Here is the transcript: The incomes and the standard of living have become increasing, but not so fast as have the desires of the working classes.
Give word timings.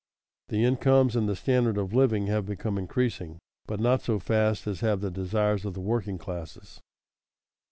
The 0.47 0.63
incomes 0.65 1.15
and 1.15 1.29
the 1.29 1.35
standard 1.35 1.77
of 1.77 1.93
living 1.93 2.25
have 2.25 2.47
become 2.47 2.79
increasing, 2.79 3.37
but 3.67 3.79
not 3.79 4.01
so 4.01 4.17
fast 4.17 4.65
as 4.65 4.79
have 4.79 4.99
the 4.99 5.11
desires 5.11 5.63
of 5.63 5.75
the 5.75 5.79
working 5.79 6.17
classes. 6.17 6.81